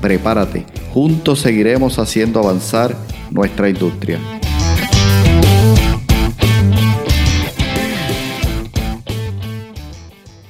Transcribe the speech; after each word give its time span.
Prepárate, 0.00 0.64
juntos 0.94 1.40
seguiremos 1.40 1.98
haciendo 1.98 2.40
avanzar 2.40 2.96
nuestra 3.30 3.68
industria. 3.68 4.18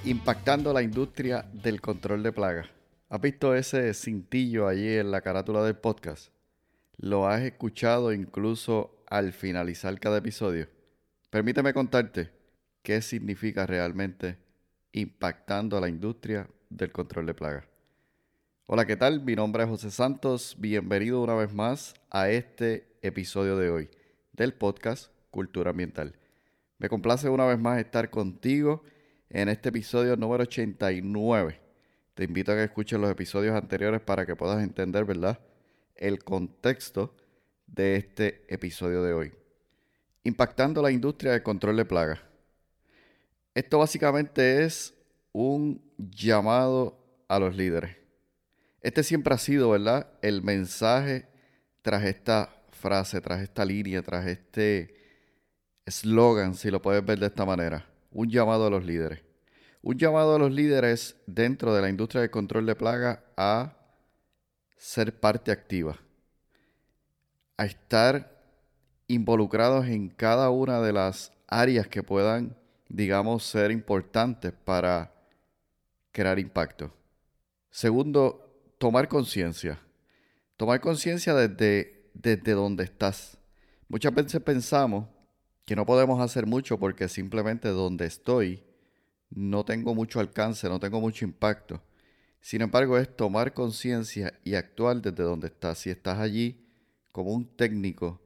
Impactando 0.05 0.73
la 0.73 0.83
industria 0.83 1.45
del 1.52 1.80
control 1.80 2.23
de 2.23 2.30
plagas. 2.30 2.69
¿Has 3.09 3.20
visto 3.20 3.52
ese 3.56 3.92
cintillo 3.92 4.69
allí 4.69 4.87
en 4.87 5.11
la 5.11 5.20
carátula 5.20 5.64
del 5.64 5.75
podcast? 5.75 6.33
¿Lo 6.97 7.27
has 7.27 7.42
escuchado 7.42 8.12
incluso 8.12 9.03
al 9.09 9.33
finalizar 9.33 9.98
cada 9.98 10.19
episodio? 10.19 10.69
Permíteme 11.28 11.75
contarte 11.75 12.30
qué 12.84 13.03
significa 13.03 13.67
realmente 13.67 14.39
impactando 14.92 15.80
la 15.80 15.89
industria 15.89 16.48
del 16.69 16.92
control 16.92 17.27
de 17.27 17.34
plagas. 17.34 17.80
Hola, 18.73 18.87
¿qué 18.87 18.95
tal? 18.95 19.20
Mi 19.20 19.34
nombre 19.34 19.65
es 19.65 19.69
José 19.69 19.91
Santos. 19.91 20.55
Bienvenido 20.56 21.20
una 21.20 21.34
vez 21.34 21.52
más 21.52 21.92
a 22.09 22.30
este 22.30 22.87
episodio 23.02 23.56
de 23.56 23.69
hoy 23.69 23.91
del 24.33 24.55
podcast 24.55 25.11
Cultura 25.33 25.70
Ambiental. 25.70 26.14
Me 26.78 26.89
complace 26.89 27.28
una 27.28 27.47
vez 27.47 27.58
más 27.58 27.80
estar 27.80 28.11
contigo 28.11 28.84
en 29.28 29.48
este 29.48 29.70
episodio 29.70 30.14
número 30.14 30.45
89. 30.45 31.61
Te 32.14 32.22
invito 32.22 32.53
a 32.53 32.55
que 32.55 32.62
escuches 32.62 33.00
los 33.00 33.11
episodios 33.11 33.56
anteriores 33.56 34.03
para 34.03 34.25
que 34.25 34.36
puedas 34.36 34.62
entender, 34.62 35.05
¿verdad?, 35.05 35.41
el 35.97 36.23
contexto 36.23 37.17
de 37.67 37.97
este 37.97 38.45
episodio 38.47 39.02
de 39.02 39.12
hoy. 39.12 39.33
Impactando 40.23 40.80
la 40.80 40.92
industria 40.92 41.33
del 41.33 41.42
control 41.42 41.77
de 41.77 41.86
plagas. 41.86 42.20
Esto 43.52 43.80
básicamente 43.80 44.62
es 44.62 44.95
un 45.33 45.83
llamado 45.98 46.97
a 47.27 47.41
los 47.41 47.56
líderes 47.56 48.00
este 48.83 49.03
siempre 49.03 49.34
ha 49.34 49.39
sido, 49.39 49.70
¿verdad? 49.70 50.09
El 50.23 50.42
mensaje 50.42 51.28
tras 51.83 52.05
esta 52.05 52.62
frase, 52.70 53.20
tras 53.20 53.41
esta 53.42 53.64
línea, 53.64 54.03
tras 54.03 54.27
este 54.27 54.95
eslogan, 55.84 56.55
si 56.55 56.70
lo 56.70 56.81
puedes 56.81 57.05
ver 57.05 57.19
de 57.19 57.27
esta 57.27 57.45
manera. 57.45 57.86
Un 58.11 58.31
llamado 58.31 58.67
a 58.67 58.70
los 58.70 58.84
líderes. 58.84 59.23
Un 59.83 59.98
llamado 59.98 60.34
a 60.34 60.39
los 60.39 60.53
líderes 60.53 61.17
dentro 61.27 61.75
de 61.75 61.83
la 61.83 61.89
industria 61.89 62.23
del 62.23 62.31
control 62.31 62.67
de 62.67 62.75
plaga 62.75 63.25
a 63.36 63.77
ser 64.77 65.19
parte 65.19 65.53
activa. 65.53 65.98
A 67.56 67.67
estar 67.67 68.41
involucrados 69.06 69.86
en 69.86 70.08
cada 70.08 70.51
una 70.51 70.81
de 70.81 70.92
las 70.92 71.33
áreas 71.47 71.86
que 71.86 72.03
puedan, 72.03 72.56
digamos, 72.89 73.45
ser 73.45 73.70
importantes 73.70 74.53
para 74.53 75.12
crear 76.12 76.39
impacto. 76.39 76.92
Segundo, 77.70 78.50
tomar 78.81 79.09
conciencia. 79.09 79.78
Tomar 80.56 80.81
conciencia 80.81 81.34
desde, 81.34 82.11
desde 82.14 82.53
donde 82.53 82.84
estás. 82.84 83.36
Muchas 83.89 84.14
veces 84.14 84.41
pensamos 84.41 85.06
que 85.67 85.77
no 85.77 85.84
podemos 85.84 86.19
hacer 86.19 86.47
mucho 86.47 86.78
porque 86.78 87.06
simplemente 87.06 87.69
donde 87.69 88.07
estoy 88.07 88.64
no 89.29 89.67
tengo 89.67 89.95
mucho 89.95 90.18
alcance, 90.18 90.67
no 90.70 90.80
tengo 90.80 90.98
mucho 90.98 91.27
impacto. 91.27 91.83
Sin 92.41 92.63
embargo, 92.63 92.96
es 92.96 93.14
tomar 93.14 93.52
conciencia 93.52 94.33
y 94.45 94.55
actuar 94.55 95.02
desde 95.02 95.24
donde 95.24 95.48
estás. 95.48 95.80
Si 95.80 95.91
estás 95.91 96.18
allí 96.18 96.64
como 97.12 97.33
un 97.33 97.45
técnico 97.45 98.18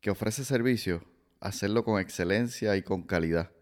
que 0.00 0.10
ofrece 0.10 0.44
servicio, 0.44 1.04
hacerlo 1.38 1.84
con 1.84 2.00
excelencia 2.00 2.76
y 2.76 2.82
con 2.82 3.04
calidad. 3.04 3.52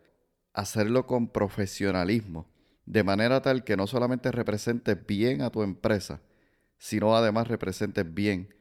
Hacerlo 0.54 1.06
con 1.06 1.28
profesionalismo, 1.28 2.48
de 2.86 3.04
manera 3.04 3.42
tal 3.42 3.62
que 3.62 3.76
no 3.76 3.86
solamente 3.86 4.32
representes 4.32 5.06
bien 5.06 5.42
a 5.42 5.50
tu 5.50 5.62
empresa, 5.62 6.22
sino 6.80 7.14
además 7.14 7.46
representes 7.46 8.12
bien 8.12 8.54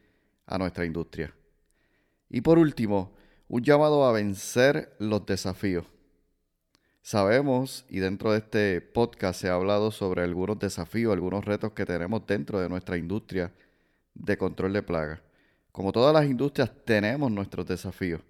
a 0.46 0.57
nuestra 0.57 0.85
industria. 0.85 1.34
Y 2.30 2.41
por 2.41 2.59
último, 2.59 3.16
un 3.47 3.63
llamado 3.63 4.06
a 4.06 4.12
vencer 4.12 4.94
los 5.00 5.25
desafíos. 5.25 5.85
Sabemos, 7.02 7.85
y 7.90 8.00
dentro 8.00 8.34
de 8.34 8.40
este 8.40 8.81
podcast 8.81 9.40
se 9.40 9.50
ha 9.50 9.53
hablado 9.53 9.90
sobre 9.90 10.22
algunos 10.22 10.59
desafíos, 10.59 11.13
algunos 11.13 11.46
retos 11.46 11.72
que 11.72 11.85
tenemos 11.85 12.28
dentro 12.28 12.59
de 12.59 12.68
nuestra 12.68 12.97
industria 12.97 13.53
de 14.13 14.38
control 14.38 14.74
de 14.74 14.84
plagas. 14.84 15.22
Como 15.72 15.94
todas 15.94 16.13
las 16.13 16.29
industrias 16.29 16.72
tenemos 16.85 17.31
nuestros 17.31 17.66
desafíos. 17.66 18.22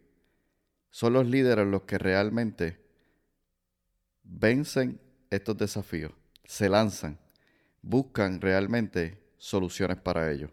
Son 0.91 1.13
los 1.13 1.25
líderes 1.25 1.65
los 1.65 1.81
que 1.81 1.97
realmente 1.97 2.79
vencen 4.21 5.01
estos 5.31 5.57
desafíos, 5.57 6.11
se 6.43 6.69
lanzan, 6.69 7.17
buscan 7.81 8.39
realmente 8.39 9.28
soluciones 9.39 9.97
para 9.97 10.31
ello. 10.31 10.51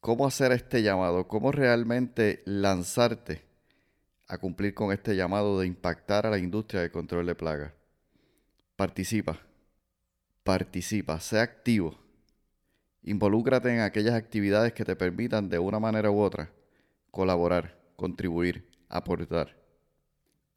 ¿Cómo 0.00 0.26
hacer 0.26 0.52
este 0.52 0.82
llamado? 0.82 1.28
¿Cómo 1.28 1.52
realmente 1.52 2.42
lanzarte 2.46 3.42
a 4.28 4.38
cumplir 4.38 4.72
con 4.72 4.92
este 4.92 5.16
llamado 5.16 5.60
de 5.60 5.66
impactar 5.66 6.24
a 6.24 6.30
la 6.30 6.38
industria 6.38 6.80
de 6.80 6.90
control 6.90 7.26
de 7.26 7.34
plagas? 7.34 7.72
Participa, 8.76 9.40
participa, 10.44 11.18
sea 11.20 11.42
activo. 11.42 11.98
Involúcrate 13.02 13.74
en 13.74 13.80
aquellas 13.80 14.14
actividades 14.14 14.72
que 14.72 14.84
te 14.84 14.96
permitan 14.96 15.48
de 15.48 15.58
una 15.58 15.80
manera 15.80 16.10
u 16.10 16.20
otra 16.20 16.50
colaborar, 17.10 17.76
contribuir, 17.96 18.68
aportar. 18.88 19.56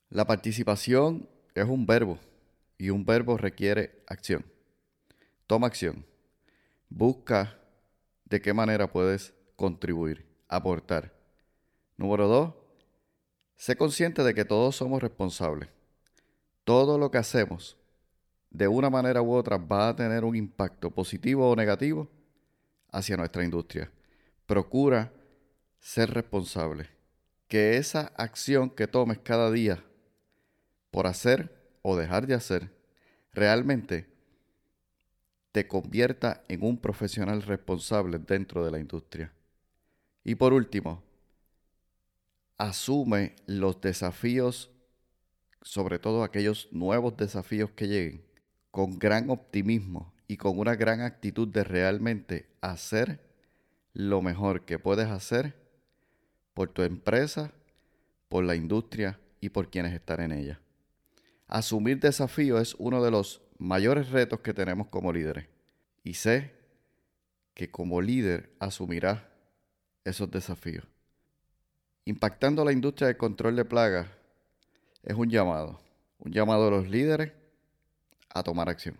La 0.09 0.25
participación 0.25 1.28
es 1.56 1.66
un 1.66 1.85
verbo 1.85 2.19
y 2.78 2.90
un 2.90 3.06
verbo 3.06 3.38
requiere 3.38 4.03
acción. 4.07 4.46
Toma 5.47 5.68
acción. 5.68 6.10
Busca 6.94 7.57
de 8.25 8.41
qué 8.41 8.53
manera 8.53 8.91
puedes 8.91 9.34
contribuir, 9.56 10.28
aportar. 10.50 11.13
Número 11.96 12.28
dos, 12.28 12.53
sé 13.56 13.78
consciente 13.78 14.24
de 14.24 14.34
que 14.34 14.44
todos 14.44 14.75
somos 14.75 15.01
responsables. 15.01 15.69
Todo 16.66 16.97
lo 16.97 17.09
que 17.09 17.18
hacemos, 17.18 17.78
de 18.50 18.68
una 18.68 18.90
manera 18.90 19.22
u 19.22 19.31
otra, 19.31 19.56
va 19.56 19.88
a 19.88 19.96
tener 19.96 20.25
un 20.25 20.35
impacto 20.35 20.91
positivo 20.91 21.50
o 21.50 21.56
negativo 21.56 22.09
hacia 22.91 23.16
nuestra 23.16 23.46
industria. 23.46 23.90
Procura 24.46 25.13
ser 25.80 26.13
responsable. 26.13 26.90
Que 27.47 27.78
esa 27.78 28.12
acción 28.18 28.69
que 28.69 28.88
tomes 28.88 29.19
cada 29.19 29.50
día 29.50 29.81
por 30.91 31.07
hacer 31.07 31.78
o 31.84 31.96
dejar 31.96 32.28
de 32.28 32.34
hacer 32.34 32.69
realmente 33.31 34.10
te 35.51 35.67
convierta 35.67 36.44
en 36.47 36.63
un 36.63 36.78
profesional 36.78 37.41
responsable 37.41 38.19
dentro 38.19 38.63
de 38.63 38.72
la 38.72 38.79
industria. 38.79 39.34
Y 40.23 40.35
por 40.35 40.53
último, 40.53 41.03
asume 42.57 43.35
los 43.47 43.81
desafíos, 43.81 44.72
sobre 45.62 46.00
todo 46.00 46.23
aquellos 46.23 46.69
nuevos 46.72 47.17
desafíos 47.17 47.72
que 47.72 47.88
lleguen, 47.88 48.23
con 48.69 49.00
gran 49.00 49.29
optimismo 49.29 50.13
y 50.28 50.38
con 50.38 50.57
una 50.57 50.75
gran 50.75 51.01
actitud 51.01 51.47
de 51.47 51.63
realmente 51.63 52.47
hacer 52.62 53.19
lo 53.94 54.22
mejor 54.22 54.63
que 54.63 54.80
puedes 54.80 55.07
hacer 55.07 55.56
por 56.53 56.69
tu 56.69 56.83
empresa, 56.83 57.51
por 58.30 58.45
la 58.45 58.56
industria 58.56 59.19
y 59.42 59.50
por 59.50 59.69
quienes 59.69 59.94
están 59.94 60.21
en 60.21 60.31
ella. 60.31 60.62
Asumir 61.48 62.00
desafíos 62.00 62.62
es 62.62 62.75
uno 62.80 63.03
de 63.03 63.12
los 63.12 63.42
mayores 63.62 64.10
retos 64.10 64.40
que 64.40 64.56
tenemos 64.56 64.88
como 64.88 65.13
líderes. 65.13 65.46
Y 66.04 66.16
sé 66.16 66.52
que 67.54 67.69
como 67.69 68.02
líder 68.02 68.50
asumirá 68.60 69.30
esos 70.04 70.31
desafíos. 70.31 70.86
Impactando 72.06 72.66
la 72.66 72.72
industria 72.72 73.08
del 73.08 73.18
control 73.18 73.56
de 73.56 73.66
plagas 73.66 74.08
es 75.04 75.16
un 75.16 75.30
llamado, 75.30 75.80
un 76.18 76.31
llamado 76.31 76.68
a 76.68 76.72
los 76.72 76.90
líderes 76.90 77.34
a 78.30 78.42
tomar 78.42 78.68
acción. 78.68 78.98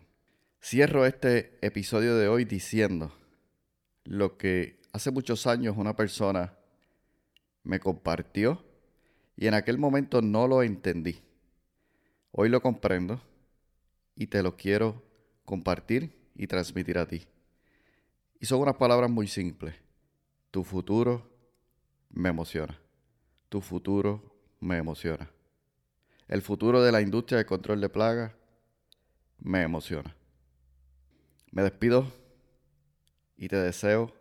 Cierro 0.64 1.08
este 1.08 1.58
episodio 1.62 2.16
de 2.16 2.28
hoy 2.28 2.46
diciendo 2.46 3.12
lo 4.04 4.38
que 4.38 4.80
hace 4.94 5.10
muchos 5.10 5.48
años 5.48 5.76
una 5.76 5.96
persona 5.96 6.54
me 7.64 7.80
compartió 7.80 8.64
y 9.36 9.48
en 9.48 9.56
aquel 9.56 9.80
momento 9.80 10.22
no 10.22 10.48
lo 10.48 10.62
entendí. 10.62 11.20
Hoy 12.32 12.50
lo 12.50 12.62
comprendo 12.62 13.22
y 14.22 14.28
te 14.28 14.44
lo 14.44 14.56
quiero 14.56 15.02
compartir 15.46 16.16
y 16.36 16.46
transmitir 16.46 17.00
a 17.00 17.08
ti. 17.08 17.26
Y 18.40 18.46
son 18.46 18.62
unas 18.62 18.76
palabras 18.76 19.10
muy 19.10 19.28
simples. 19.28 19.74
Tu 20.52 20.64
futuro 20.64 21.28
me 22.12 22.30
emociona. 22.30 22.80
Tu 23.50 23.62
futuro 23.62 24.22
me 24.60 24.78
emociona. 24.78 25.28
El 26.28 26.44
futuro 26.44 26.84
de 26.84 26.92
la 26.92 27.02
industria 27.02 27.40
de 27.40 27.48
control 27.48 27.82
de 27.82 27.90
plagas 27.90 28.32
me 29.40 29.64
emociona. 29.64 30.16
Me 31.50 31.64
despido 31.64 32.06
y 33.38 33.48
te 33.48 33.56
deseo 33.56 34.14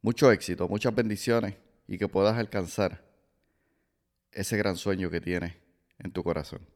mucho 0.00 0.32
éxito, 0.32 0.66
muchas 0.66 0.94
bendiciones 0.94 1.56
y 1.86 1.98
que 1.98 2.08
puedas 2.08 2.38
alcanzar 2.38 3.04
ese 4.32 4.56
gran 4.56 4.76
sueño 4.76 5.10
que 5.10 5.20
tienes 5.20 5.56
en 5.98 6.10
tu 6.10 6.24
corazón. 6.24 6.66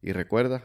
Y 0.00 0.12
recuerda, 0.12 0.64